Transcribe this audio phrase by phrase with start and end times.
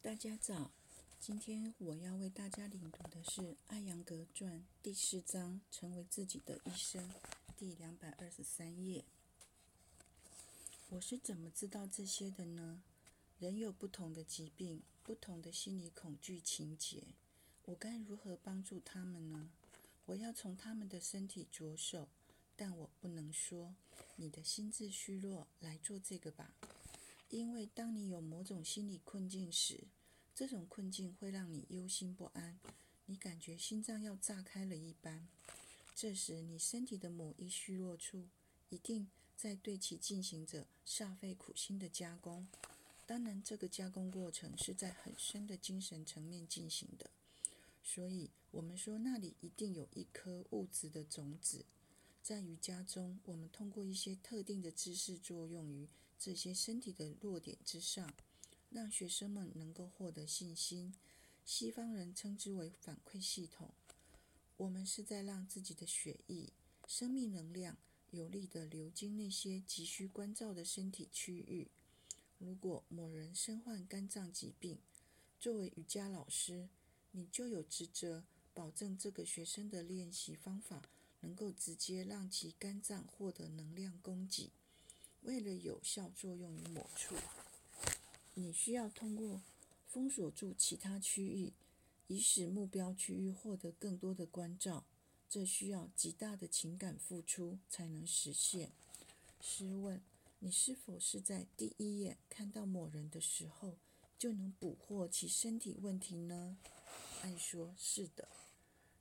[0.00, 0.70] 大家早，
[1.18, 7.10] 今天我要为大家领读的是《艾扬格传》第四章“成为自己的医生”
[7.58, 9.04] 第两百二十三页。
[10.90, 12.80] 我是怎么知道这些的呢？
[13.40, 17.02] 人有不同的疾病，不同的心理恐惧情节，
[17.64, 19.50] 我该如何帮助他们呢？
[20.06, 22.08] 我要从他们的身体着手，
[22.56, 23.74] 但我不能说
[24.14, 26.54] 你的心智虚弱来做这个吧。
[27.30, 29.84] 因为当你有某种心理困境时，
[30.34, 32.58] 这种困境会让你忧心不安，
[33.04, 35.28] 你感觉心脏要炸开了一般。
[35.94, 38.28] 这时，你身体的某一虚弱处
[38.70, 42.46] 一定在对其进行着煞费苦心的加工。
[43.04, 47.10] 当然，这个加工过程是在很深的精神层面进行的。
[47.84, 51.64] 所以，我们说那里一定有一颗物质的种子。
[52.22, 55.86] 在瑜伽中，我们通过一些特定的姿势作用于。
[56.18, 58.12] 这些身体的弱点之上，
[58.70, 60.92] 让学生们能够获得信心。
[61.44, 63.70] 西方人称之为反馈系统。
[64.56, 66.52] 我们是在让自己的血液、
[66.86, 67.78] 生命能量
[68.10, 71.68] 有力地流经那些急需关照的身体区域。
[72.38, 74.78] 如果某人身患肝脏疾病，
[75.38, 76.68] 作为瑜伽老师，
[77.12, 80.82] 你就有职责保证这个学生的练习方法
[81.20, 84.50] 能够直接让其肝脏获得能量供给。
[85.22, 87.14] 为了有效作用于某处，
[88.34, 89.42] 你需要通过
[89.86, 91.52] 封锁住其他区域，
[92.06, 94.84] 以使目标区域获得更多的关照。
[95.28, 98.72] 这需要极大的情感付出才能实现。
[99.40, 100.00] 试问，
[100.38, 103.76] 你是否是在第一眼看到某人的时候
[104.18, 106.56] 就能捕获其身体问题呢？
[107.20, 108.28] 爱说：“是的。”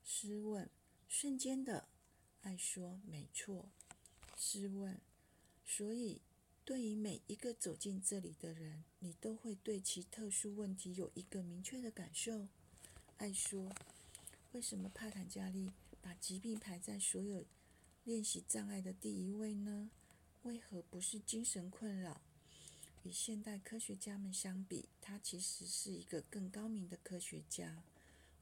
[0.03, 0.69] 试问
[1.07, 1.87] ：“瞬间的？”
[2.43, 3.69] 爱说：“没错。”
[4.35, 4.99] 试问。
[5.69, 6.21] 所以，
[6.63, 12.47] 对于每一个走进这里的人，你都会对其特殊问题有一个明确的感受。
[13.17, 13.75] 爱说
[14.53, 15.69] ：“为什么帕坦加利
[16.01, 17.45] 把疾病排在所有
[18.05, 19.91] 练习障碍的第一位呢？
[20.43, 22.21] 为何不是精神困扰？
[23.03, 27.83] 与现代科学家们相比，他其实是一个更高明的科学家。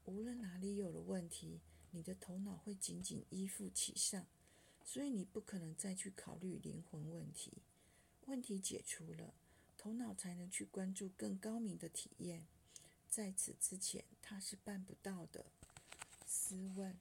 [0.04, 1.60] 无论哪里有了问题，
[1.90, 4.24] 你的头脑会紧紧依附其上。”
[4.86, 7.52] 所以你不可能再去考虑灵魂问题。
[8.26, 9.34] 问题解除了，
[9.76, 12.46] 头脑才能去关注更高明的体验。
[13.10, 15.44] 在此之前，他是办不到的。
[16.24, 16.96] 思问，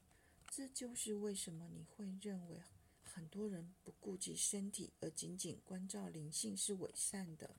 [0.49, 2.63] 这就是为什么你会认为
[3.03, 7.55] 很多人不顾及身体而仅仅关照灵性是伪善的？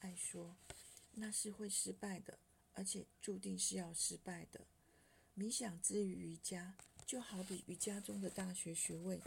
[0.00, 0.56] 爱说，
[1.12, 2.38] 那是会失败的，
[2.72, 4.66] 而且注定是要失败的。
[5.36, 6.74] 冥想之于瑜伽。
[7.04, 9.20] 就好比瑜伽中的大学学位，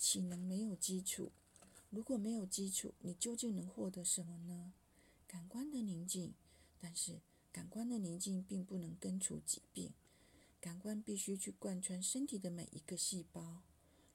[0.00, 1.30] 岂能没有基础？
[1.90, 4.72] 如果没有基础，你究竟能获得什么呢？
[5.28, 6.32] 感官的宁静。
[6.80, 7.20] 但是，
[7.52, 9.92] 感官的宁静并不能根除疾病。
[10.58, 13.60] 感官必须去贯穿身体的每一个细胞。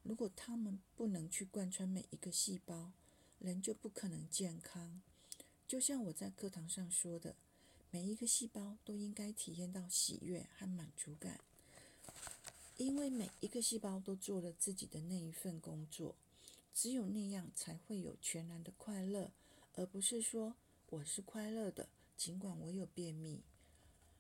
[0.02, 2.92] 如果他们不能去贯穿每一个细胞，
[3.38, 5.02] 人就不可能健康。
[5.68, 7.36] 就像我在课堂上说的，
[7.92, 11.42] 每一个细胞都应该体验到喜悦和满足感。
[12.78, 16.16] 因为每一个细胞都做了自己的那一份工作，
[16.74, 19.32] 只有那样才会有全然的快乐，
[19.76, 20.56] 而不是说
[20.90, 21.88] 我是快乐的，
[22.18, 23.44] 尽管我有便秘。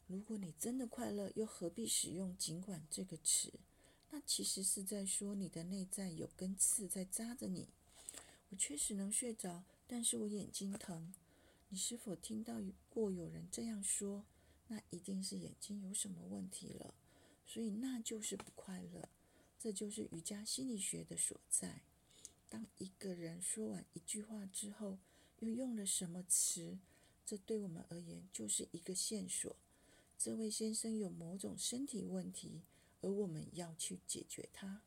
[0.07, 3.51] 如果你真的快乐，又何必使用“尽管”这个词？
[4.11, 7.67] 那其实是在说你的内在有根刺在扎着你。
[8.49, 11.13] 我确实能睡着，但是我眼睛疼。
[11.69, 14.23] 你是否听到过有人这样说？
[14.67, 16.94] 那一定是眼睛有什么问题了。
[17.45, 19.07] 所以那就是不快乐，
[19.59, 21.81] 这就是瑜伽心理学的所在。
[22.50, 24.97] 当一个人说完一句话之后，
[25.39, 26.78] 又用了什么词，
[27.25, 29.56] 这对我们而言就是一个线索。
[30.17, 32.61] 这位先生有某种身体问题，
[33.01, 34.81] 而我们要去解决它。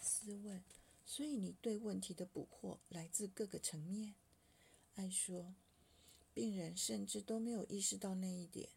[0.00, 0.62] 试问，
[1.04, 4.14] 所以你对问题的捕获来自各个层面？
[4.94, 5.54] 爱说，
[6.32, 8.68] 病人甚至都没有意识到那一点。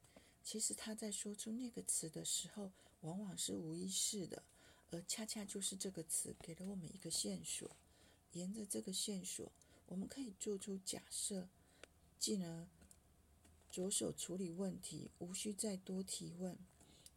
[0.43, 2.71] 其实他在说出那个词的时候，
[3.01, 4.43] 往往是无意识的，
[4.89, 7.69] 而恰恰就是这个词给了我们一个线索。
[8.33, 9.51] 沿着这个线索，
[9.87, 11.47] 我们可以做出假设，
[12.17, 12.67] 进而
[13.69, 16.57] 着手处理问题，无需再多提问。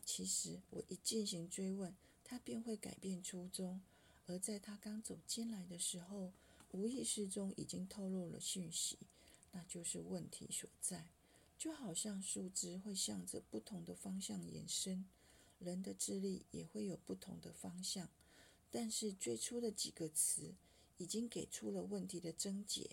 [0.04, 1.94] 其实我一进行追问，
[2.24, 3.80] 他便会改变初衷，
[4.26, 6.32] 而在他刚走进来的时候，
[6.72, 8.98] 无意识中已经透露了讯息，
[9.52, 11.06] 那就是问题所在。
[11.64, 15.02] 就好像树枝会向着不同的方向延伸，
[15.58, 18.06] 人的智力也会有不同的方向。
[18.70, 20.52] 但是最初的几个词
[20.98, 22.90] 已经给出了问题的症结，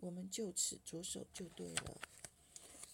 [0.00, 2.00] 我们就此着手就对了。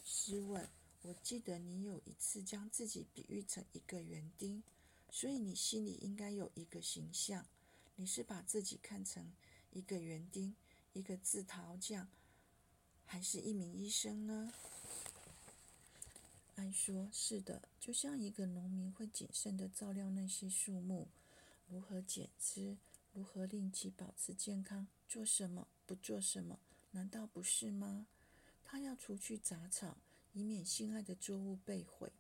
[0.05, 0.69] 试问，
[1.03, 4.61] 我记得你有一次将自己比喻成一个园丁，
[5.13, 7.47] 所以你心里应该有一个形象。
[7.95, 9.33] 你是把自己看成
[9.71, 10.57] 一个园丁，
[10.93, 12.09] 一个制陶匠，
[13.05, 14.53] 还是一名医生呢？
[16.61, 21.09] 按说，是的，就像一个农民会谨慎地照料那些树木，
[21.67, 22.77] 如何剪枝，
[23.15, 26.61] 如何令其保持健康，做什么，不做什么，
[26.91, 28.07] 难道不是吗？
[28.63, 29.97] 他要除去杂草，
[30.35, 32.13] 以免心爱的作物被毁。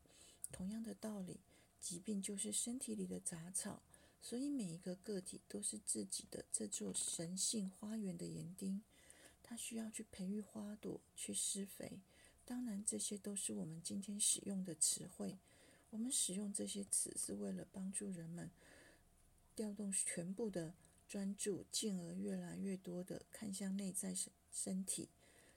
[0.50, 1.40] 同样的道理，
[1.78, 3.82] 疾病就是身体里的杂草。
[4.22, 8.82] 所以每一个个体都是自己的这座神性花园的园丁，
[9.42, 12.00] 他需要去培育花朵，去施肥。
[12.50, 15.38] 当然，这些都是我们今天使用的词汇。
[15.90, 18.50] 我们使用这些词是为了帮助人们
[19.54, 20.74] 调动全部的
[21.06, 25.10] 专注，进而越来越多的看向内在身身体。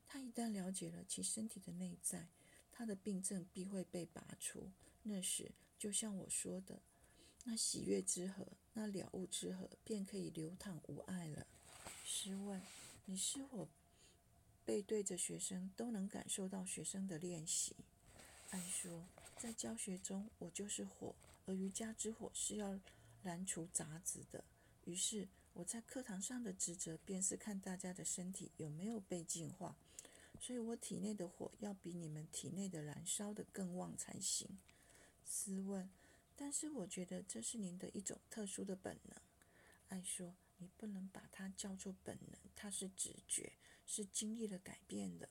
[0.06, 2.28] 他一旦了解了其身体的内在，
[2.72, 4.70] 他的病症必会被拔除。
[5.02, 6.80] 那时，就像我说的。
[7.46, 11.48] 那喜悦之河，那了悟之河，便可以流淌无碍了。
[12.06, 12.62] 试问，
[13.06, 13.68] 你是否
[14.66, 17.76] 背对着学生，都能感受到学生的练习？
[18.50, 19.06] 爱说，
[19.38, 21.16] 在教学中，我就是火，
[21.46, 22.80] 而瑜伽之火是要
[23.22, 24.44] 燃除杂质的。
[24.86, 29.76] 于是，我在课堂上的职责，便是看大家的身体有没有被净化。
[30.40, 34.60] 所以我体内的火，要比你们体内的燃烧的更旺才行。
[35.26, 35.90] 试问。
[36.36, 39.16] 但是我觉得这是您的一种特殊的本能。
[39.90, 43.54] 爱说，你不能把它叫做本能，它是直觉，
[43.86, 45.30] 是经历了改变的。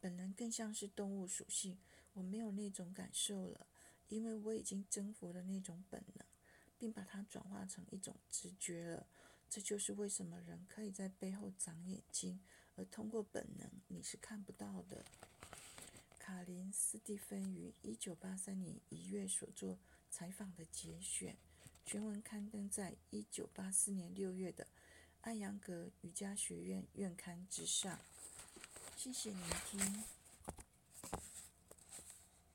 [0.00, 1.78] 本能更像是动物属性，
[2.14, 3.66] 我没有那种感受了，
[4.08, 6.26] 因为我已经征服了那种本能，
[6.78, 9.06] 并把它转化成一种直觉了。
[9.48, 12.40] 这就是为什么人可以在背后长眼睛，
[12.76, 15.04] 而通过本能你是看不到的。
[16.18, 19.78] 卡林斯蒂芬于一九八三年一月所做。
[20.14, 21.38] 采访的节选，
[21.86, 24.66] 全文刊登在一九八四年六月的
[25.22, 28.00] 艾扬格瑜伽学院院刊之上。
[28.96, 29.40] 谢谢聆
[29.70, 30.04] 听。